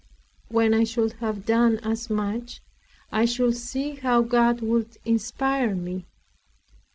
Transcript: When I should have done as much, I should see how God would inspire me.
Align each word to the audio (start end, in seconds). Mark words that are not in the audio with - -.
When 0.47 0.73
I 0.73 0.83
should 0.83 1.13
have 1.19 1.45
done 1.45 1.77
as 1.83 2.09
much, 2.09 2.61
I 3.11 3.25
should 3.25 3.55
see 3.55 3.91
how 3.91 4.23
God 4.23 4.61
would 4.61 4.97
inspire 5.05 5.75
me. 5.75 6.07